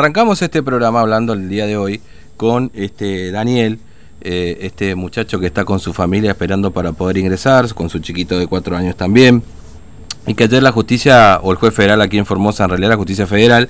Arrancamos 0.00 0.40
este 0.42 0.62
programa 0.62 1.00
hablando 1.00 1.32
el 1.32 1.48
día 1.48 1.66
de 1.66 1.76
hoy 1.76 2.00
con 2.36 2.70
este 2.72 3.32
Daniel, 3.32 3.80
eh, 4.20 4.58
este 4.60 4.94
muchacho 4.94 5.40
que 5.40 5.46
está 5.46 5.64
con 5.64 5.80
su 5.80 5.92
familia 5.92 6.30
esperando 6.30 6.70
para 6.70 6.92
poder 6.92 7.16
ingresar, 7.16 7.74
con 7.74 7.90
su 7.90 7.98
chiquito 7.98 8.38
de 8.38 8.46
cuatro 8.46 8.76
años 8.76 8.94
también, 8.94 9.42
y 10.24 10.34
que 10.34 10.44
ayer 10.44 10.62
la 10.62 10.70
justicia, 10.70 11.40
o 11.42 11.50
el 11.50 11.58
juez 11.58 11.74
federal 11.74 12.00
aquí 12.00 12.16
en 12.16 12.26
Formosa, 12.26 12.62
en 12.62 12.70
realidad 12.70 12.90
la 12.90 12.96
justicia 12.96 13.26
federal, 13.26 13.68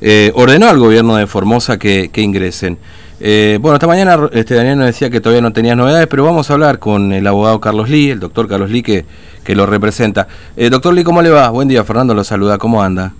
eh, 0.00 0.32
ordenó 0.34 0.66
al 0.66 0.78
gobierno 0.78 1.16
de 1.16 1.26
Formosa 1.26 1.78
que, 1.78 2.10
ingresen. 2.16 2.78
Eh, 3.20 3.58
bueno, 3.60 3.74
esta 3.74 3.86
mañana 3.86 4.30
este 4.32 4.54
Daniel 4.54 4.78
nos 4.78 4.86
decía 4.86 5.10
que 5.10 5.20
todavía 5.20 5.42
no 5.42 5.52
tenía 5.52 5.76
novedades, 5.76 6.06
pero 6.06 6.24
vamos 6.24 6.48
a 6.48 6.54
hablar 6.54 6.78
con 6.78 7.12
el 7.12 7.26
abogado 7.26 7.60
Carlos 7.60 7.90
Lee, 7.90 8.08
el 8.08 8.20
doctor 8.20 8.48
Carlos 8.48 8.70
Lee, 8.70 8.82
que, 8.82 9.04
que 9.44 9.54
lo 9.54 9.66
representa. 9.66 10.26
doctor 10.56 10.94
Lee, 10.94 11.04
¿cómo 11.04 11.20
le 11.20 11.28
va? 11.28 11.50
Buen 11.50 11.68
día, 11.68 11.84
Fernando 11.84 12.14
lo 12.14 12.24
saluda, 12.24 12.56
¿cómo 12.56 12.82
anda? 12.82 13.12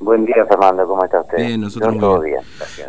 Buen 0.00 0.26
día, 0.26 0.44
Fernando, 0.48 0.86
¿cómo 0.86 1.04
está 1.04 1.20
usted? 1.20 1.36
Bien, 1.38 1.60
nosotros 1.60 1.98
todo 1.98 2.20
bien. 2.20 2.40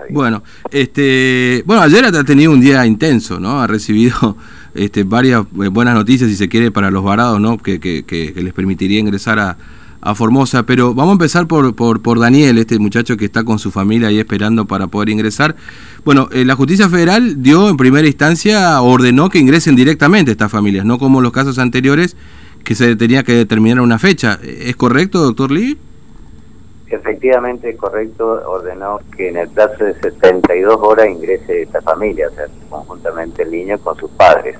Bueno, 0.10 0.44
este, 0.72 1.64
bueno, 1.66 1.84
ayer 1.84 2.04
ha 2.04 2.24
tenido 2.24 2.52
un 2.52 2.60
día 2.60 2.86
intenso, 2.86 3.40
¿no? 3.40 3.62
Ha 3.62 3.68
recibido 3.68 4.36
este, 4.76 5.04
varias 5.04 5.44
eh, 5.62 5.68
buenas 5.70 5.94
noticias, 5.94 6.30
si 6.30 6.36
se 6.36 6.50
quiere, 6.50 6.72
para 6.72 6.92
los 6.92 7.04
varados, 7.04 7.40
¿no? 7.40 7.58
Que, 7.58 7.80
que, 7.80 8.04
que, 8.04 8.34
les 8.36 8.54
permitiría 8.54 9.00
ingresar 9.00 9.40
a, 9.40 9.58
a, 10.02 10.16
Formosa. 10.16 10.64
Pero 10.64 10.94
vamos 10.94 11.12
a 11.12 11.14
empezar 11.14 11.48
por, 11.48 11.76
por, 11.76 12.02
por, 12.02 12.20
Daniel, 12.20 12.58
este 12.58 12.80
muchacho 12.80 13.16
que 13.18 13.26
está 13.26 13.44
con 13.44 13.60
su 13.60 13.72
familia 13.72 14.10
ahí 14.10 14.20
esperando 14.20 14.66
para 14.66 14.88
poder 14.88 15.10
ingresar. 15.10 15.56
Bueno, 16.04 16.28
eh, 16.32 16.44
la 16.44 16.56
justicia 16.56 16.90
federal 16.90 17.42
dio 17.42 17.70
en 17.70 17.78
primera 17.78 18.08
instancia, 18.08 18.82
ordenó 18.82 19.30
que 19.30 19.40
ingresen 19.40 19.76
directamente 19.76 20.32
estas 20.32 20.52
familias, 20.52 20.86
no 20.86 20.98
como 20.98 21.22
los 21.22 21.32
casos 21.32 21.60
anteriores 21.60 22.18
que 22.64 22.76
se 22.76 22.96
tenía 22.96 23.24
que 23.24 23.34
determinar 23.36 23.80
una 23.80 24.00
fecha. 24.00 24.40
¿Es 24.44 24.76
correcto, 24.76 25.20
doctor 25.20 25.52
Lee? 25.52 25.78
Efectivamente, 26.88 27.76
correcto, 27.76 28.42
ordenó 28.46 29.00
que 29.18 29.30
en 29.30 29.38
el 29.38 29.50
plazo 29.50 29.86
de 29.86 29.96
72 29.96 30.78
horas 30.80 31.08
ingrese 31.08 31.64
esta 31.64 31.82
familia, 31.82 32.28
o 32.28 32.32
sea, 32.32 32.46
conjuntamente 32.70 33.42
el 33.42 33.52
niño 33.52 33.80
con 33.80 33.96
sus 33.98 34.12
padres. 34.12 34.56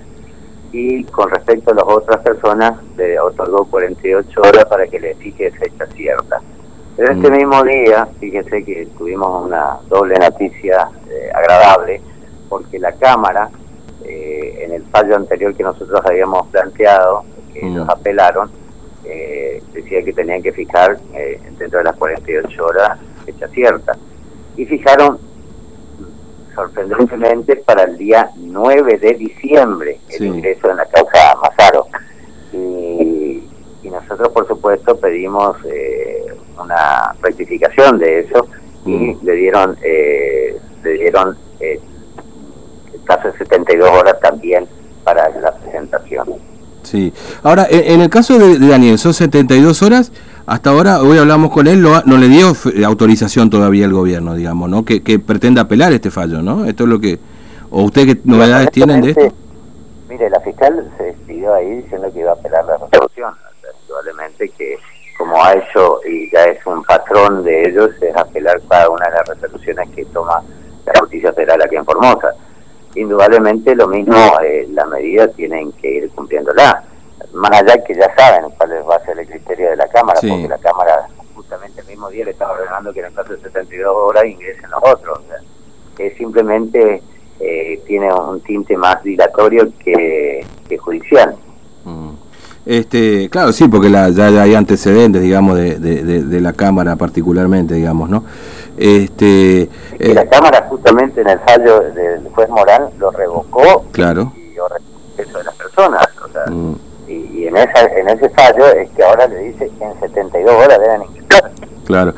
Y 0.72 1.04
con 1.06 1.30
respecto 1.30 1.72
a 1.72 1.76
las 1.76 1.86
otras 1.86 2.22
personas, 2.22 2.82
le 2.98 3.20
otorgó 3.20 3.66
48 3.66 4.42
horas 4.42 4.66
para 4.66 4.88
que 4.88 5.00
le 5.00 5.14
fije 5.16 5.52
fecha 5.52 5.86
cierta. 5.96 6.42
Pero 6.98 7.12
este 7.12 7.30
mm. 7.30 7.34
mismo 7.34 7.64
día, 7.64 8.08
fíjense 8.20 8.64
que 8.64 8.88
tuvimos 8.98 9.46
una 9.46 9.78
doble 9.88 10.16
noticia 10.18 10.90
eh, 11.10 11.30
agradable, 11.34 12.02
porque 12.50 12.80
la 12.80 12.92
Cámara, 12.94 13.50
eh, 14.04 14.64
en 14.64 14.74
el 14.74 14.84
fallo 14.86 15.16
anterior 15.16 15.54
que 15.56 15.64
nosotros 15.64 16.02
habíamos 16.04 16.48
planteado, 16.48 17.24
que 17.54 17.66
ellos 17.66 17.86
mm. 17.86 17.90
apelaron, 17.90 18.50
eh, 19.08 19.62
decía 19.74 20.04
que 20.04 20.14
tenían 20.14 20.42
que 20.42 20.52
fijar 20.52 20.98
eh, 21.14 21.40
dentro 21.58 21.80
de 21.80 21.86
las 21.86 21.96
48 21.96 22.66
horas 22.66 23.00
fecha 23.26 23.48
cierta. 23.50 23.98
Y 24.58 24.66
fijaron 24.66 25.20
sorprendentemente 26.54 27.58
para 27.58 27.84
el 27.84 27.98
día 27.98 28.30
9 28.38 28.98
de 28.98 29.14
diciembre 29.16 30.00
el 30.10 30.26
ingreso 30.26 30.72
en 30.72 30.78
la 30.78 30.86
causa 30.86 31.36
Mazaro. 31.42 31.88
Y, 32.54 33.44
nosotros, 33.86 34.30
por 34.30 34.46
supuesto, 34.48 34.98
pedimos 34.98 35.56
eh, 35.64 36.26
una 36.60 37.14
rectificación 37.22 37.98
de 37.98 38.22
eso 38.22 38.48
y 38.86 38.92
mm. 38.92 39.20
le 39.24 39.34
dieron, 39.36 39.78
eh, 39.82 40.58
le 40.84 40.94
dieron 40.94 41.38
el 41.62 41.80
caso 43.06 43.32
de 43.32 43.38
72 43.38 43.90
horas 43.90 44.20
también 44.20 44.68
para 45.06 45.30
la. 45.30 45.55
Sí. 46.96 47.14
Ahora, 47.44 47.68
en 47.70 48.00
el 48.00 48.10
caso 48.10 48.40
de, 48.40 48.58
Daniel, 48.58 48.98
son 48.98 49.14
72 49.14 49.84
horas. 49.84 50.14
Hasta 50.46 50.70
ahora, 50.70 51.02
hoy 51.02 51.18
hablamos 51.18 51.52
con 51.52 51.68
él, 51.68 51.82
no 51.82 52.18
le 52.18 52.28
dio 52.30 52.54
autorización 52.86 53.50
todavía 53.50 53.84
el 53.86 53.92
gobierno, 53.92 54.34
digamos, 54.34 54.70
¿no? 54.70 54.86
Que, 54.86 55.04
que 55.04 55.20
pretende 55.20 55.60
apelar 55.60 55.92
este 55.92 56.10
fallo, 56.10 56.42
¿no? 56.42 56.64
Esto 56.66 56.84
es 56.84 56.90
lo 56.90 57.00
que... 57.00 57.20
¿O 57.70 57.84
usted 57.84 58.06
qué 58.06 58.22
novedades 58.24 58.72
tienen 58.72 59.02
de 59.02 59.10
esto? 59.10 59.36
Mire, 60.08 60.30
la 60.30 60.40
fiscal 60.40 60.90
se 60.98 61.04
despidió 61.04 61.54
ahí 61.54 61.82
diciendo 61.82 62.08
que 62.14 62.20
iba 62.20 62.32
a 62.32 62.36
apelar 62.36 62.64
la 62.64 62.78
resolución. 62.78 63.34
Probablemente 63.88 64.50
que, 64.58 64.78
como 65.18 65.44
ha 65.44 65.54
hecho 65.54 66.00
y 66.10 66.32
ya 66.32 66.46
es 66.46 66.66
un 66.66 66.82
patrón 66.84 67.44
de 67.44 67.70
ellos, 67.70 67.90
es 68.02 68.16
apelar 68.16 68.62
cada 68.70 68.90
una 68.90 69.06
de 69.08 69.12
las 69.12 69.28
resoluciones 69.28 69.90
que 69.94 70.06
toma 70.06 70.42
la 70.86 70.94
justicia 71.00 71.34
federal 71.34 71.62
aquí 71.62 71.76
en 71.76 71.84
Formosa 71.84 72.34
indudablemente 72.96 73.76
lo 73.76 73.88
mismo, 73.88 74.16
eh, 74.44 74.68
la 74.72 74.86
medida 74.86 75.28
tienen 75.28 75.72
que 75.74 75.92
ir 75.92 76.10
cumpliéndola. 76.12 76.84
Más 77.50 77.62
allá 77.62 77.84
que 77.84 77.94
ya 77.94 78.12
saben 78.16 78.50
cuál 78.58 78.72
va 78.90 78.96
a 78.96 79.06
ser 79.06 79.20
el 79.20 79.28
criterio 79.28 79.70
de 79.70 79.76
la 79.76 79.88
Cámara, 79.88 80.20
porque 80.20 80.48
la 80.48 80.58
Cámara 80.58 81.08
justamente 81.36 81.82
el 81.82 81.88
mismo 81.88 82.10
día 82.10 82.26
le 82.26 82.32
estaba 82.32 82.54
ordenando 82.54 82.92
que 82.92 83.02
en 83.02 83.06
el 83.06 83.12
plazo 83.12 83.34
de 83.34 83.42
72 83.42 83.96
horas 83.96 84.26
ingresen 84.26 84.70
los 84.72 84.82
otros. 84.84 85.20
que 85.96 86.12
simplemente 86.16 87.02
eh, 87.40 87.82
tiene 87.86 88.12
un 88.14 88.42
tinte 88.42 88.76
más 88.76 89.04
dilatorio 89.04 89.72
que, 89.84 90.46
judicial. 90.80 91.36
Mm. 91.84 92.10
Este, 92.66 93.30
claro, 93.30 93.52
sí, 93.52 93.68
porque 93.68 93.90
la, 93.90 94.10
ya, 94.10 94.28
hay 94.42 94.56
antecedentes, 94.56 95.22
digamos, 95.22 95.56
de, 95.56 95.78
de, 95.80 96.42
la 96.42 96.54
Cámara 96.54 96.96
particularmente, 96.96 97.76
digamos, 97.76 98.10
¿no? 98.10 98.24
Este, 98.76 99.70
y 100.00 100.14
la 100.14 100.24
eh, 100.24 100.30
Cámara 100.30 100.66
justamente 100.68 101.22
en 101.22 101.30
el 101.30 101.40
fallo 101.40 101.80
del 101.92 102.28
juez 102.34 102.50
Morán 102.50 102.90
lo 102.98 103.12
revocó 103.12 103.86
claro. 103.92 104.34
y 104.36 104.54
yo 104.54 104.68
eso 105.18 105.38
de 105.38 105.44
las 105.44 105.56
personas. 105.56 106.08
O 106.26 106.30
sea, 106.30 106.46
mm. 106.48 106.76
En, 107.56 107.70
esa, 107.70 107.86
en 107.86 108.10
ese 108.10 108.30
fallo 108.30 108.66
es 108.68 108.90
que 108.92 109.04
ahora 109.04 109.28
le 109.28 109.40
dice 109.40 109.72
que 109.78 109.84
en 109.84 110.00
72 110.00 110.54
horas 110.54 110.80
deben 110.80 111.02
ingresar. 111.04 111.52
Claro. 111.86 112.14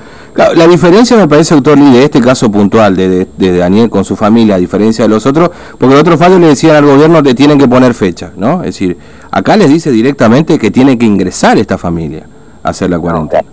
La 0.55 0.67
diferencia 0.67 1.17
me 1.17 1.27
parece, 1.27 1.55
doctor 1.55 1.77
Lee, 1.77 1.93
de 1.93 2.03
este 2.03 2.21
caso 2.21 2.51
puntual 2.51 2.95
de, 2.95 3.25
de, 3.25 3.57
Daniel 3.57 3.89
con 3.89 4.05
su 4.05 4.15
familia, 4.15 4.55
a 4.55 4.57
diferencia 4.59 5.03
de 5.05 5.09
los 5.09 5.25
otros, 5.25 5.49
porque 5.79 5.95
en 5.95 5.99
otros 5.99 6.19
fallos 6.19 6.39
le 6.39 6.47
decían 6.47 6.75
al 6.75 6.85
gobierno 6.85 7.23
que 7.23 7.33
tienen 7.33 7.57
que 7.57 7.67
poner 7.67 7.95
fecha, 7.95 8.31
¿no? 8.35 8.59
Es 8.59 8.67
decir, 8.67 8.97
acá 9.31 9.57
les 9.57 9.67
dice 9.67 9.89
directamente 9.89 10.59
que 10.59 10.69
tiene 10.69 10.95
que 10.95 11.07
ingresar 11.07 11.57
esta 11.57 11.79
familia 11.79 12.27
a 12.61 12.69
hacer 12.69 12.91
la 12.91 12.99
cuarentena. 12.99 13.43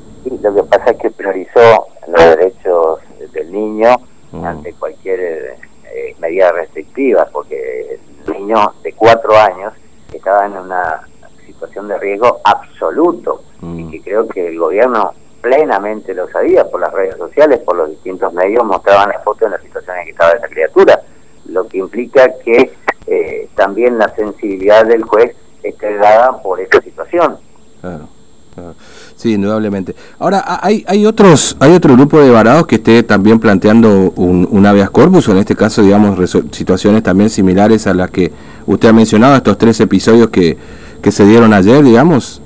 lo 0.43 0.55
que 0.55 0.63
pasa 0.65 0.91
es 0.91 0.99
que 0.99 1.11
priorizó 1.11 1.87
los 2.07 2.23
derechos 2.23 2.99
del 3.33 3.51
niño 3.51 3.97
mm. 4.33 4.45
ante 4.45 4.75
cualquier 4.75 5.21
eh, 5.21 6.15
medida 6.21 6.53
restrictiva, 6.53 7.27
porque 7.33 7.99
el 8.27 8.33
niño 8.35 8.75
de 8.83 8.93
cuatro 8.93 9.35
años 9.39 9.73
estaba 10.13 10.45
en 10.45 10.53
una 10.53 11.01
situación 11.47 11.89
de 11.89 11.94
riesgo 12.05 12.41
absoluto 12.45 13.43
y 13.63 13.67
mm. 13.67 13.91
que 13.91 14.03
creo 14.03 14.29
que 14.29 14.49
el 14.49 14.59
gobierno 14.59 15.13
plenamente 15.41 16.15
lo 16.15 16.29
sabía 16.29 16.65
por 16.71 16.81
las 16.81 16.93
redes 16.93 17.17
sociales, 17.17 17.61
por 17.61 17.77
los 17.77 17.91
distintos 17.91 18.33
medios, 18.33 18.65
mostraban 18.65 19.11
la 19.11 19.19
foto 19.21 19.45
en 19.45 19.53
la 19.53 19.61
situación 19.61 19.99
en 19.99 20.05
que 20.07 20.11
estaba 20.13 20.33
esa 20.33 20.49
criatura, 20.49 21.01
lo 21.47 21.69
que 21.69 21.79
implica 21.79 22.31
que 22.43 22.73
eh, 23.07 23.49
también 23.55 23.99
la 23.99 24.09
sensibilidad 24.15 24.87
del 24.87 25.03
juez 25.03 25.37
esté 25.63 25.97
dada 25.97 26.41
por 26.43 26.61
esa 26.61 26.81
situación. 26.81 27.37
Claro. 27.81 28.09
Sí, 29.17 29.33
indudablemente. 29.33 29.95
Ahora, 30.19 30.45
hay, 30.63 30.85
hay 30.87 31.05
otros 31.07 31.57
hay 31.59 31.73
otro 31.75 31.95
grupo 31.95 32.21
de 32.21 32.31
varados 32.31 32.67
que 32.67 32.77
esté 32.77 33.03
también 33.03 33.41
planteando 33.41 34.13
un, 34.17 34.47
un 34.51 34.67
habeas 34.67 34.91
corpus, 34.91 35.29
o 35.29 35.33
en 35.33 35.39
este 35.39 35.57
caso, 35.57 35.83
digamos, 35.83 36.19
situaciones 36.53 37.03
también 37.03 37.31
similares 37.31 37.87
a 37.87 37.95
las 37.95 38.11
que 38.11 38.33
usted 38.67 38.89
ha 38.89 38.93
mencionado, 38.93 39.37
estos 39.37 39.59
tres 39.59 39.81
episodios 39.81 40.29
que, 40.29 40.57
que 41.05 41.13
se 41.13 41.25
dieron 41.27 41.53
ayer, 41.53 41.85
digamos. 41.85 42.41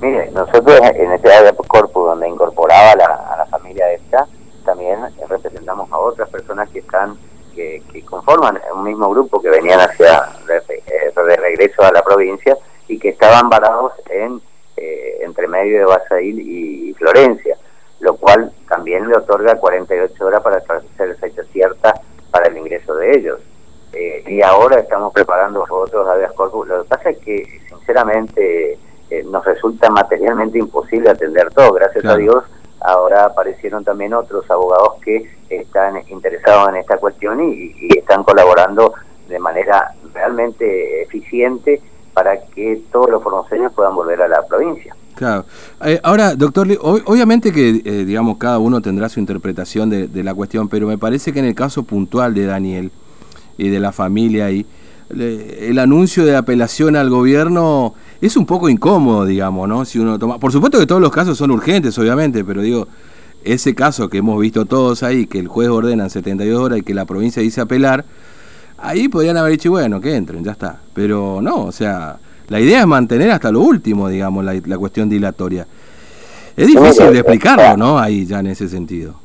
Mire, 0.00 0.30
nosotros 0.30 0.80
en 0.94 1.12
este 1.12 1.28
corpus 1.66 2.06
donde 2.06 2.28
incorporaba 2.28 2.92
a 2.92 3.36
la 3.36 3.46
familia 3.46 3.90
esta, 3.90 4.28
también 4.64 5.00
representamos 5.28 5.90
a 5.90 5.98
otras 5.98 6.28
personas 6.28 6.68
que 6.70 6.78
están 6.78 7.16
que, 7.52 7.82
conforman 8.08 8.60
un 8.74 8.84
mismo 8.84 9.10
grupo 9.10 9.42
que 9.42 9.50
venían 9.50 9.80
hacia 9.80 10.22
eh, 10.48 11.12
de, 11.14 11.36
regreso 11.36 11.82
a 11.82 11.90
la 11.90 12.02
provincia 12.02 12.56
y 12.86 12.98
que 12.98 13.08
estaban 13.10 13.48
varados 13.48 13.92
en 14.08 14.40
eh, 14.76 15.18
entre 15.22 15.48
medio 15.48 15.80
de 15.80 15.84
Basail 15.84 16.38
y, 16.40 16.94
Florencia, 16.94 17.56
lo 17.98 18.14
cual 18.16 18.52
también 18.68 19.08
le 19.08 19.16
otorga 19.16 19.56
48 19.56 20.24
horas 20.24 20.42
para 20.42 20.58
hacer 20.58 21.16
fecha 21.16 21.42
cierta 21.52 21.92
para 22.30 22.46
el 22.46 22.56
ingreso 22.56 22.94
de 22.94 23.16
ellos. 23.16 23.40
Eh, 23.92 24.24
y 24.26 24.42
ahora 24.42 24.80
estamos 24.80 25.12
preparando 25.12 25.64
otros 25.68 26.08
habeas 26.08 26.32
corpus. 26.32 26.66
Lo 26.68 26.82
que 26.82 26.88
pasa 26.88 27.10
es 27.10 27.18
que, 27.18 27.60
sinceramente, 27.68 28.78
eh, 29.10 29.22
nos 29.24 29.44
resulta 29.44 29.90
materialmente 29.90 30.58
imposible 30.58 31.10
atender 31.10 31.50
todo. 31.50 31.74
Gracias 31.74 32.04
a 32.06 32.16
Dios, 32.16 32.44
ahora 32.80 33.26
aparecieron 33.26 33.84
también 33.84 34.14
otros 34.14 34.50
abogados 34.50 34.94
que 35.04 35.30
están 35.50 36.02
interesados 36.08 36.70
en 36.70 36.76
esta 36.76 36.96
cuestión 36.96 37.42
y, 37.42 37.74
están 37.98 38.24
colaborando 38.24 38.94
de 39.28 39.38
manera 39.38 39.94
realmente 40.12 41.02
eficiente 41.02 41.80
para 42.14 42.40
que 42.40 42.82
todos 42.90 43.10
los 43.10 43.22
formoseños 43.22 43.72
puedan 43.72 43.94
volver 43.94 44.20
a 44.22 44.28
la 44.28 44.42
provincia. 44.46 44.96
Claro. 45.14 45.44
Eh, 45.84 46.00
ahora, 46.02 46.34
doctor, 46.34 46.66
obviamente 46.80 47.52
que, 47.52 47.82
eh, 47.84 48.04
digamos, 48.04 48.38
cada 48.38 48.58
uno 48.58 48.80
tendrá 48.80 49.08
su 49.08 49.20
interpretación 49.20 49.90
de, 49.90 50.08
de, 50.08 50.22
la 50.22 50.34
cuestión, 50.34 50.68
pero 50.68 50.86
me 50.86 50.98
parece 50.98 51.32
que 51.32 51.38
en 51.38 51.44
el 51.44 51.54
caso 51.54 51.84
puntual 51.84 52.34
de 52.34 52.46
Daniel 52.46 52.90
y 53.58 53.68
de 53.68 53.80
la 53.80 53.92
familia 53.92 54.46
ahí, 54.46 54.66
el 55.10 55.78
anuncio 55.78 56.24
de 56.24 56.36
apelación 56.36 56.96
al 56.96 57.10
gobierno 57.10 57.94
es 58.20 58.36
un 58.36 58.46
poco 58.46 58.68
incómodo, 58.68 59.26
digamos, 59.26 59.68
¿no? 59.68 59.84
Si 59.84 59.98
uno 59.98 60.18
toma, 60.18 60.38
por 60.38 60.52
supuesto 60.52 60.78
que 60.78 60.86
todos 60.86 61.00
los 61.00 61.10
casos 61.10 61.36
son 61.36 61.50
urgentes, 61.50 61.98
obviamente, 61.98 62.44
pero 62.44 62.62
digo, 62.62 62.88
ese 63.44 63.74
caso 63.74 64.08
que 64.08 64.18
hemos 64.18 64.40
visto 64.40 64.64
todos 64.64 65.02
ahí, 65.02 65.26
que 65.26 65.38
el 65.38 65.48
juez 65.48 65.68
ordena 65.68 66.04
en 66.04 66.10
72 66.10 66.58
horas 66.58 66.78
y 66.78 66.82
que 66.82 66.94
la 66.94 67.04
provincia 67.04 67.42
dice 67.42 67.60
apelar, 67.60 68.04
ahí 68.78 69.08
podrían 69.08 69.36
haber 69.36 69.52
dicho, 69.52 69.70
bueno, 69.70 70.00
que 70.00 70.14
entren, 70.14 70.44
ya 70.44 70.52
está. 70.52 70.80
Pero 70.94 71.40
no, 71.42 71.64
o 71.64 71.72
sea, 71.72 72.18
la 72.48 72.60
idea 72.60 72.80
es 72.80 72.86
mantener 72.86 73.30
hasta 73.30 73.50
lo 73.50 73.60
último, 73.60 74.08
digamos, 74.08 74.44
la, 74.44 74.54
la 74.64 74.78
cuestión 74.78 75.08
dilatoria. 75.08 75.66
Es 76.56 76.66
difícil 76.66 77.12
de 77.12 77.18
explicarlo, 77.18 77.76
¿no? 77.76 77.98
Ahí 77.98 78.26
ya 78.26 78.40
en 78.40 78.48
ese 78.48 78.68
sentido. 78.68 79.21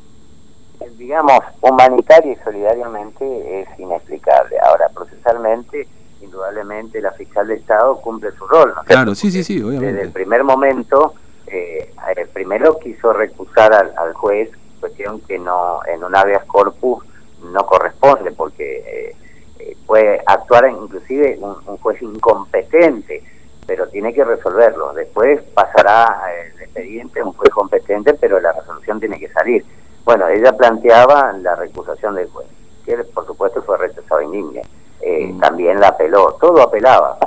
Digamos, 1.08 1.40
humanitaria 1.62 2.34
y 2.34 2.44
solidariamente 2.44 3.62
es 3.62 3.80
inexplicable. 3.80 4.58
Ahora, 4.62 4.90
procesalmente, 4.94 5.88
indudablemente 6.20 7.00
la 7.00 7.14
fiscal 7.14 7.48
de 7.48 7.56
Estado 7.56 7.96
cumple 8.02 8.30
su 8.34 8.46
rol. 8.46 8.74
¿no? 8.76 8.84
Claro, 8.84 9.16
sí, 9.16 9.32
sí, 9.32 9.42
sí, 9.42 9.64
obviamente. 9.64 9.94
Desde 9.94 10.02
el 10.02 10.12
primer 10.12 10.44
momento, 10.44 11.14
eh, 11.48 11.94
primero 12.34 12.78
quiso 12.80 13.14
recusar 13.14 13.72
al, 13.72 13.94
al, 13.98 14.12
juez, 14.16 14.52
cuestión 14.82 15.22
que 15.22 15.40
no 15.40 15.80
en 15.88 16.04
un 16.04 16.14
habeas 16.14 16.44
corpus 16.44 17.06
no 17.54 17.66
corresponde, 17.66 18.34
porque 18.34 18.80
eh, 18.80 19.16
eh, 19.60 19.78
puede 19.86 20.22
actuar 20.26 20.70
inclusive 20.70 21.38
un, 21.40 21.56
un, 21.68 21.78
juez 21.78 22.02
incompetente, 22.02 23.24
pero 23.66 23.88
tiene 23.88 24.14
que 24.14 24.26
resolverlo. 24.26 24.92
Después 24.92 25.42
pasará 25.54 26.22
el 26.44 26.64
expediente 26.64 27.22
a 27.22 27.24
un 27.24 27.32
juez 27.32 27.52
competente, 27.52 28.14
pero 28.16 28.42
la 28.42 28.52
resolución 28.52 29.00
tiene 29.00 29.18
que 29.18 29.30
salir. 29.30 29.64
Bueno, 30.08 30.26
ella 30.30 30.54
planteaba 30.54 31.34
la 31.34 31.56
recusación 31.56 32.16
del 32.16 32.30
juez, 32.30 32.48
que 32.86 32.96
por 33.14 33.28
supuesto 33.28 33.62
fue 33.62 33.78
rechazado 33.78 34.22
en 34.22 34.32
línea. 34.32 34.64
Eh, 35.02 35.34
mm. 35.34 35.40
También 35.42 35.82
la 35.82 35.90
apeló, 35.90 36.38
todo 36.40 36.62
apelaba. 36.62 37.18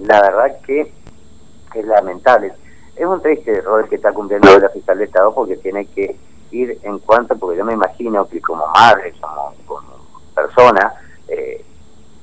La 0.00 0.20
verdad 0.20 0.58
que 0.66 0.92
es 1.74 1.86
lamentable. 1.86 2.52
Es 2.96 3.06
un 3.06 3.22
triste 3.22 3.58
error 3.58 3.88
que 3.88 3.94
está 3.94 4.10
cumpliendo 4.10 4.58
la 4.58 4.68
fiscal 4.68 4.98
de 4.98 5.04
Estado 5.04 5.32
porque 5.32 5.58
tiene 5.58 5.86
que 5.86 6.16
ir 6.50 6.76
en 6.82 6.98
cuanto, 6.98 7.36
porque 7.36 7.56
yo 7.56 7.64
me 7.64 7.74
imagino 7.74 8.26
que 8.26 8.40
como 8.40 8.66
madre, 8.66 9.14
como, 9.20 9.54
como 9.64 9.88
persona, 10.34 10.92
eh, 11.28 11.64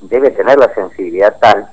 debe 0.02 0.32
tener 0.32 0.60
la 0.60 0.74
sensibilidad 0.74 1.38
tal 1.40 1.70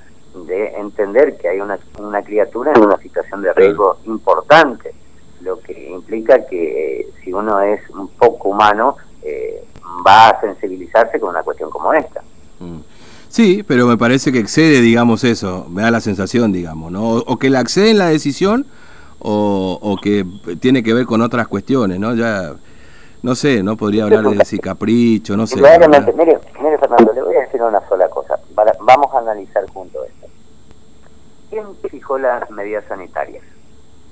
de 0.47 0.77
entender 0.77 1.37
que 1.39 1.49
hay 1.49 1.61
una, 1.61 1.77
una 1.99 2.23
criatura 2.23 2.73
en 2.73 2.85
una 2.85 2.99
situación 2.99 3.43
de 3.43 3.53
riesgo 3.53 3.99
importante, 4.05 4.95
lo 5.41 5.61
que 5.61 5.89
implica 5.89 6.47
que 6.47 7.01
eh, 7.01 7.07
si 7.23 7.33
uno 7.33 7.61
es 7.61 7.81
un 7.91 8.09
poco 8.09 8.51
humano, 8.51 8.97
eh, 9.23 9.65
va 10.07 10.31
a 10.31 10.41
sensibilizarse 10.41 11.19
con 11.21 11.31
una 11.31 11.43
cuestión 11.43 11.71
como 11.71 11.93
esta. 11.93 12.23
Mm. 12.61 12.81
Sí, 13.29 13.63
pero 13.63 13.87
me 13.87 13.99
parece 13.99 14.33
que 14.33 14.39
excede, 14.39 14.81
digamos, 14.81 15.23
eso, 15.23 15.67
me 15.69 15.83
da 15.83 15.91
la 15.91 16.01
sensación, 16.01 16.51
digamos, 16.51 16.91
¿no? 16.91 17.09
O, 17.11 17.19
o 17.19 17.39
que 17.39 17.51
la 17.51 17.61
excede 17.61 17.91
en 17.91 17.99
la 17.99 18.09
decisión 18.09 18.67
o, 19.19 19.79
o, 19.83 19.97
que 19.97 20.25
tiene 20.61 20.83
que 20.83 20.95
ver 20.95 21.05
con 21.05 21.21
otras 21.21 21.47
cuestiones, 21.49 21.99
¿no? 21.99 22.15
Ya, 22.15 22.55
no 23.23 23.35
sé, 23.35 23.63
no 23.63 23.77
podría 23.77 24.05
hablar 24.05 24.25
de 24.25 24.37
decir 24.37 24.61
capricho, 24.61 25.37
no 25.37 25.47
sé. 25.47 25.57
Mire, 25.57 25.89
mire, 26.17 26.79
Fernando, 26.79 27.13
le 27.13 27.23
voy 27.23 27.37
a 27.37 27.41
decir 27.41 27.61
una 27.61 27.87
sola 27.89 28.09
cosa. 28.09 28.39
Vamos 28.55 29.13
a 29.15 29.19
analizar 29.19 29.69
junto 29.71 30.05
esto. 30.05 30.27
¿Quién 31.51 31.65
fijó 31.91 32.19
las 32.19 32.49
medidas 32.51 32.85
sanitarias? 32.89 33.45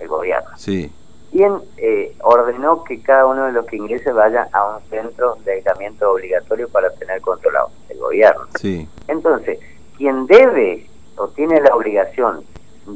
El 0.00 0.08
gobierno. 0.08 0.50
Sí. 0.56 0.90
¿Quién 1.30 1.58
eh, 1.76 2.16
ordenó 2.22 2.84
que 2.84 3.02
cada 3.02 3.26
uno 3.26 3.46
de 3.46 3.52
los 3.52 3.66
que 3.66 3.76
ingrese 3.76 4.12
vaya 4.12 4.48
a 4.52 4.76
un 4.76 4.82
centro 4.88 5.36
de 5.44 5.54
aislamiento 5.54 6.12
obligatorio 6.12 6.68
para 6.68 6.90
tener 6.90 7.20
controlado? 7.20 7.70
El 7.88 7.98
gobierno. 7.98 8.46
Sí. 8.58 8.88
Entonces, 9.08 9.58
quien 9.96 10.26
debe 10.26 10.86
o 11.16 11.28
tiene 11.28 11.60
la 11.60 11.74
obligación 11.74 12.44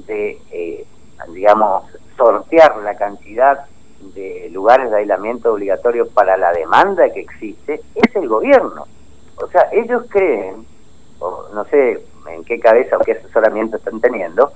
de, 0.07 0.39
eh, 0.53 0.87
digamos, 1.33 1.85
sortear 2.17 2.77
la 2.79 2.97
cantidad 2.97 3.67
de 4.15 4.49
lugares 4.53 4.91
de 4.91 4.99
aislamiento 4.99 5.53
obligatorio 5.53 6.09
para 6.09 6.37
la 6.37 6.53
demanda 6.53 7.11
que 7.11 7.21
existe 7.21 7.81
es 7.95 8.17
el 8.17 8.29
gobierno. 8.29 8.87
O 9.37 9.47
sea, 9.49 9.69
ellos 9.73 10.05
creen, 10.09 10.67
o 11.19 11.49
no 11.55 11.65
sé 11.67 12.03
en 12.29 12.45
qué 12.45 12.59
cabeza 12.61 12.97
o 12.97 13.01
qué 13.01 13.13
asesoramiento 13.13 13.77
están 13.77 14.01
teniendo, 14.01 14.53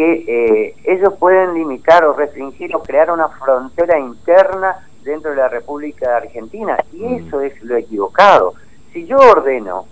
que 0.00 0.24
eh, 0.26 0.74
ellos 0.84 1.12
pueden 1.18 1.52
limitar 1.52 2.06
o 2.06 2.14
restringir 2.14 2.74
o 2.74 2.82
crear 2.82 3.10
una 3.10 3.28
frontera 3.28 3.98
interna 3.98 4.88
dentro 5.02 5.32
de 5.32 5.36
la 5.36 5.48
República 5.48 6.16
Argentina. 6.16 6.78
Y 6.90 7.02
mm. 7.02 7.26
eso 7.26 7.42
es 7.42 7.62
lo 7.62 7.76
equivocado. 7.76 8.54
Si 8.94 9.04
yo 9.04 9.18
ordeno 9.18 9.84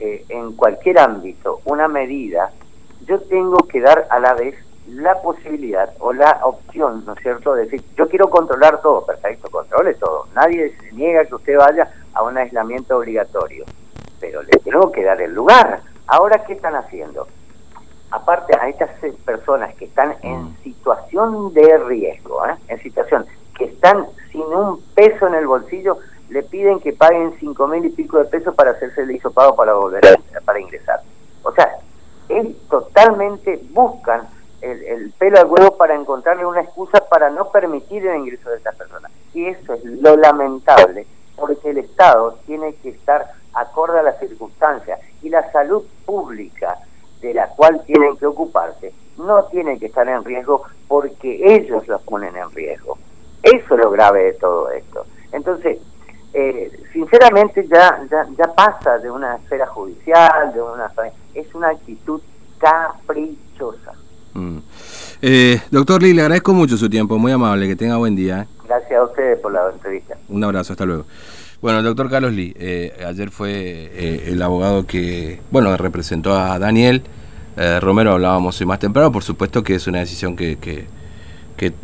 eh, 0.00 0.24
en 0.28 0.56
cualquier 0.56 0.98
ámbito 0.98 1.60
una 1.66 1.86
medida, 1.86 2.50
yo 3.06 3.20
tengo 3.20 3.58
que 3.58 3.80
dar 3.80 4.08
a 4.10 4.18
la 4.18 4.34
vez 4.34 4.56
la 4.88 5.22
posibilidad 5.22 5.88
o 6.00 6.12
la 6.12 6.40
opción, 6.42 7.04
¿no 7.06 7.12
es 7.12 7.22
cierto?, 7.22 7.54
de 7.54 7.66
decir, 7.66 7.84
yo 7.96 8.08
quiero 8.08 8.28
controlar 8.28 8.82
todo, 8.82 9.06
perfecto, 9.06 9.48
controle 9.50 9.94
todo. 9.94 10.26
Nadie 10.34 10.76
se 10.80 10.90
niega 10.94 11.26
que 11.26 11.36
usted 11.36 11.56
vaya 11.56 11.88
a 12.12 12.24
un 12.24 12.36
aislamiento 12.36 12.98
obligatorio, 12.98 13.66
pero 14.18 14.42
le 14.42 14.58
tengo 14.64 14.90
que 14.90 15.04
dar 15.04 15.22
el 15.22 15.32
lugar. 15.32 15.80
Ahora, 16.08 16.44
¿qué 16.44 16.54
están 16.54 16.74
haciendo? 16.74 17.28
Aparte 18.14 18.56
a 18.56 18.68
estas 18.68 18.90
personas 19.24 19.74
que 19.74 19.86
están 19.86 20.14
en 20.22 20.44
mm. 20.44 20.56
situación 20.62 21.52
de 21.52 21.78
riesgo, 21.78 22.46
¿eh? 22.46 22.54
en 22.68 22.80
situación 22.80 23.26
que 23.58 23.64
están 23.64 24.06
sin 24.30 24.42
un 24.42 24.80
peso 24.94 25.26
en 25.26 25.34
el 25.34 25.48
bolsillo, 25.48 25.98
le 26.28 26.44
piden 26.44 26.78
que 26.78 26.92
paguen 26.92 27.34
cinco 27.40 27.66
mil 27.66 27.84
y 27.84 27.90
pico 27.90 28.18
de 28.18 28.26
pesos 28.26 28.54
para 28.54 28.70
hacerse 28.70 29.02
el 29.02 29.10
hisopado 29.10 29.56
para 29.56 29.74
volver 29.74 30.06
a, 30.06 30.40
para 30.42 30.60
ingresar. 30.60 31.00
O 31.42 31.50
sea, 31.50 31.68
es 32.28 32.56
totalmente 32.68 33.60
buscan 33.70 34.28
el, 34.60 34.80
el, 34.84 35.12
pelo 35.18 35.40
al 35.40 35.46
huevo 35.46 35.76
para 35.76 35.96
encontrarle 35.96 36.46
una 36.46 36.60
excusa 36.60 37.04
para 37.08 37.30
no 37.30 37.50
permitir 37.50 38.06
el 38.06 38.20
ingreso 38.20 38.48
de 38.48 38.58
estas 38.58 38.76
personas. 38.76 39.10
Y 39.32 39.46
eso 39.46 39.74
es 39.74 39.84
lo 39.84 40.16
lamentable, 40.16 41.04
porque 41.34 41.70
el 41.70 41.78
Estado 41.78 42.38
tiene 42.46 42.76
que 42.76 42.90
estar 42.90 43.32
acorde 43.54 43.98
a 43.98 44.04
las 44.04 44.20
circunstancias 44.20 45.00
y 45.20 45.30
la 45.30 45.50
salud 45.50 45.82
pública 46.06 46.78
de 47.24 47.34
la 47.34 47.48
cual 47.48 47.82
tienen 47.86 48.16
que 48.16 48.26
ocuparse 48.26 48.92
no 49.16 49.44
tiene 49.44 49.78
que 49.78 49.86
estar 49.86 50.06
en 50.08 50.24
riesgo 50.24 50.62
porque 50.88 51.40
ellos 51.42 51.86
los 51.88 52.02
ponen 52.02 52.36
en 52.36 52.50
riesgo. 52.50 52.98
Eso 53.42 53.74
es 53.74 53.80
lo 53.80 53.90
grave 53.90 54.24
de 54.24 54.32
todo 54.34 54.70
esto. 54.70 55.06
Entonces, 55.32 55.78
eh, 56.32 56.70
sinceramente 56.92 57.66
ya, 57.66 58.00
ya, 58.10 58.26
ya 58.36 58.52
pasa 58.54 58.98
de 58.98 59.10
una 59.10 59.36
esfera 59.36 59.66
judicial, 59.66 60.52
de 60.52 60.60
una 60.60 60.92
es 61.34 61.54
una 61.54 61.68
actitud 61.68 62.20
caprichosa. 62.58 63.92
Mm. 64.34 64.58
Eh, 65.22 65.62
doctor 65.70 66.02
Lee, 66.02 66.12
le 66.12 66.22
agradezco 66.22 66.52
mucho 66.52 66.76
su 66.76 66.90
tiempo, 66.90 67.18
muy 67.18 67.32
amable, 67.32 67.66
que 67.66 67.76
tenga 67.76 67.96
buen 67.96 68.16
día. 68.16 68.42
¿eh? 68.42 68.46
Gracias 68.66 68.98
a 69.00 69.04
ustedes 69.04 69.38
por 69.40 69.52
la 69.52 69.70
entrevista. 69.70 70.16
Un 70.28 70.42
abrazo, 70.44 70.72
hasta 70.72 70.84
luego. 70.84 71.04
Bueno, 71.64 71.78
el 71.78 71.86
doctor 71.86 72.10
Carlos 72.10 72.34
Lee, 72.34 72.54
eh, 72.58 72.92
ayer 73.08 73.30
fue 73.30 73.50
eh, 73.50 74.24
el 74.26 74.42
abogado 74.42 74.86
que, 74.86 75.40
bueno, 75.50 75.74
representó 75.78 76.36
a 76.36 76.58
Daniel. 76.58 77.02
Eh, 77.56 77.80
Romero 77.80 78.12
hablábamos 78.12 78.60
hoy 78.60 78.66
más 78.66 78.78
temprano, 78.78 79.10
por 79.10 79.22
supuesto 79.22 79.62
que 79.62 79.76
es 79.76 79.86
una 79.86 80.00
decisión 80.00 80.36
que, 80.36 80.58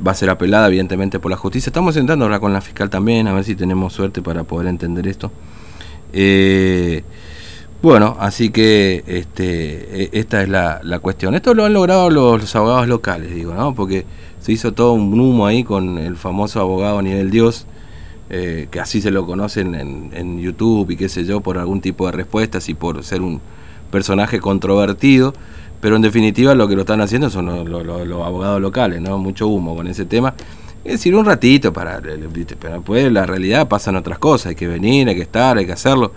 va 0.06 0.12
a 0.12 0.14
ser 0.14 0.28
apelada 0.28 0.68
evidentemente 0.68 1.18
por 1.18 1.30
la 1.30 1.38
justicia. 1.38 1.70
Estamos 1.70 1.96
intentando 1.96 2.26
hablar 2.26 2.40
con 2.40 2.52
la 2.52 2.60
fiscal 2.60 2.90
también, 2.90 3.26
a 3.26 3.32
ver 3.32 3.42
si 3.42 3.54
tenemos 3.54 3.94
suerte 3.94 4.20
para 4.20 4.44
poder 4.44 4.66
entender 4.66 5.08
esto. 5.08 5.32
Eh, 6.12 7.02
bueno, 7.80 8.18
así 8.20 8.50
que 8.50 9.02
este, 9.06 10.02
e, 10.02 10.10
esta 10.12 10.42
es 10.42 10.50
la, 10.50 10.98
cuestión. 11.00 11.34
Esto 11.34 11.54
lo 11.54 11.64
han 11.64 11.72
logrado 11.72 12.10
los, 12.10 12.54
abogados 12.54 12.86
locales, 12.86 13.34
digo, 13.34 13.54
¿no? 13.54 13.74
Porque 13.74 14.04
se 14.40 14.52
hizo 14.52 14.74
todo 14.74 14.92
un 14.92 15.18
humo 15.18 15.46
ahí 15.46 15.64
con 15.64 15.96
el 15.96 16.16
famoso 16.16 16.60
abogado 16.60 17.00
nivel 17.00 17.30
Dios, 17.30 17.66
eh, 18.30 18.68
que 18.70 18.78
así 18.78 19.00
se 19.00 19.10
lo 19.10 19.26
conocen 19.26 19.74
en, 19.74 20.10
en, 20.14 20.40
YouTube 20.40 20.90
y 20.90 20.96
qué 20.96 21.08
sé 21.08 21.24
yo, 21.24 21.40
por 21.40 21.58
algún 21.58 21.80
tipo 21.80 22.06
de 22.06 22.12
respuestas 22.12 22.68
y 22.68 22.74
por 22.74 23.02
ser 23.02 23.22
un 23.22 23.40
personaje 23.90 24.38
controvertido. 24.38 25.34
Pero 25.80 25.96
en 25.96 26.02
definitiva 26.02 26.54
lo 26.54 26.68
que 26.68 26.76
lo 26.76 26.82
están 26.82 27.00
haciendo 27.00 27.28
son 27.28 27.46
los, 27.46 27.68
los, 27.68 28.26
abogados 28.26 28.60
locales, 28.60 29.00
¿no? 29.00 29.18
Mucho 29.18 29.48
humo 29.48 29.74
con 29.74 29.88
ese 29.88 30.04
tema. 30.04 30.34
Es 30.84 30.92
decir, 30.92 31.14
un 31.14 31.24
ratito 31.24 31.72
para... 31.72 32.00
Pero 32.00 32.74
después 32.74 33.12
la 33.12 33.26
realidad 33.26 33.66
pasan 33.66 33.96
otras 33.96 34.18
cosas, 34.18 34.50
hay 34.50 34.54
que 34.54 34.68
venir, 34.68 35.08
hay 35.08 35.16
que 35.16 35.22
estar, 35.22 35.58
hay 35.58 35.66
que 35.66 35.72
hacerlo. 35.72 36.12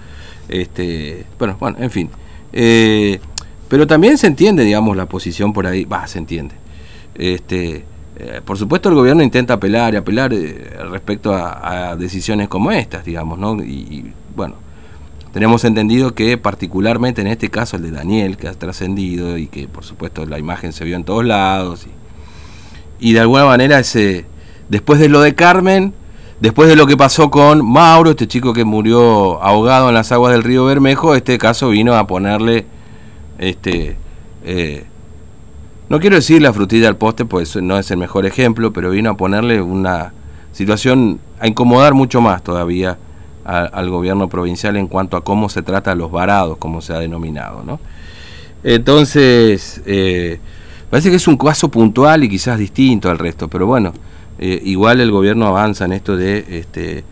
Este, 0.48 1.25
bueno, 1.39 1.58
bueno, 1.60 1.77
en 1.79 1.89
fin. 1.89 2.10
Eh, 2.51 3.20
pero 3.67 3.88
también 3.88 4.17
se 4.17 4.27
entiende, 4.27 4.63
digamos, 4.63 4.96
la 4.96 5.08
posición 5.08 5.51
por 5.51 5.65
ahí, 5.65 5.86
va, 5.86 6.05
se 6.08 6.20
entiende. 6.20 6.55
Este, 7.15 7.86
eh, 8.17 8.41
por 8.46 8.58
supuesto 8.58 8.89
el 8.89 8.96
gobierno 8.96 9.24
intenta 9.24 9.55
apelar 9.55 9.93
y 9.93 9.98
apelar 9.98 10.34
eh, 10.34 10.77
respecto 10.89 11.34
a, 11.34 11.96
decisiones 11.98 12.48
como 12.48 12.72
estas, 12.72 13.05
digamos, 13.05 13.39
¿no? 13.39 13.62
Y, 13.63 14.12
bueno, 14.36 14.55
tenemos 15.32 15.63
entendido 15.63 16.13
que 16.13 16.38
particularmente 16.38 17.22
en 17.22 17.27
este 17.27 17.50
caso 17.50 17.77
el 17.77 17.84
de 17.84 17.91
Daniel, 17.91 18.38
que 18.38 18.48
ha 18.48 18.53
trascendido 18.53 19.38
y 19.38 19.48
que 19.48 19.67
por 19.67 19.84
supuesto 19.84 20.25
la 20.25 20.39
imagen 20.39 20.74
se 20.74 20.86
vio 20.86 20.96
en 20.96 21.03
todos 21.03 21.25
lados, 21.25 21.88
y, 23.00 23.10
y 23.10 23.13
de 23.13 23.20
alguna 23.20 23.46
manera 23.46 23.79
ese, 23.79 24.25
después 24.70 25.00
de 25.00 25.10
lo 25.10 25.22
de 25.22 25.36
Carmen, 25.36 25.93
Después 26.43 26.67
de 26.67 26.75
lo 26.75 26.88
que 26.88 26.98
pasó 26.98 27.32
con 27.32 27.65
Mauro, 27.65 28.10
este 28.10 28.27
chico 28.27 28.51
que 28.51 28.65
murió 28.65 29.41
ahogado 29.41 29.88
en 29.88 29.93
las 29.93 30.12
aguas 30.12 30.34
del 30.34 30.43
río 30.43 30.65
Bermejo, 30.65 31.15
este 31.15 31.38
caso 31.38 31.70
vino 31.70 31.96
a 31.96 32.05
ponerle, 32.05 32.65
este, 33.38 33.96
eh, 34.43 34.84
no 35.93 36.00
quiero 36.00 36.15
decir 36.15 36.41
la 36.41 36.51
frutilla 36.51 36.88
al 36.88 36.97
poste, 36.97 37.23
pues 37.23 37.55
no 37.57 37.77
es 37.77 37.91
el 37.91 37.97
mejor 37.97 38.25
ejemplo, 38.25 38.73
pero 38.73 38.89
vino 38.89 39.12
a 39.12 39.13
ponerle 39.15 39.62
una 39.62 40.12
situación 40.51 41.19
a 41.39 41.47
incomodar 41.47 41.93
mucho 41.93 42.19
más 42.19 42.43
todavía 42.43 42.97
al 43.45 43.89
gobierno 43.91 44.27
provincial 44.27 44.75
en 44.75 44.88
cuanto 44.88 45.17
a 45.17 45.23
cómo 45.23 45.50
se 45.50 45.62
trata 45.62 45.91
a 45.91 45.95
los 45.95 46.09
varados, 46.09 46.57
como 46.57 46.81
se 46.81 46.93
ha 46.93 46.97
denominado. 46.97 47.62
¿no? 47.63 47.79
Entonces, 48.63 49.83
eh, 49.85 50.39
parece 50.89 51.12
que 51.12 51.17
es 51.17 51.27
un 51.27 51.38
caso 51.38 51.69
puntual 51.69 52.23
y 52.23 52.29
quizás 52.29 52.57
distinto 52.57 53.12
al 53.12 53.19
resto, 53.19 53.47
pero 53.47 53.67
bueno, 53.67 53.93
eh, 54.39 54.59
igual 54.65 55.00
el 55.00 55.12
gobierno 55.12 55.45
avanza 55.45 55.85
en 55.85 55.93
esto 55.93 56.17
de 56.17 56.43
este, 56.50 57.03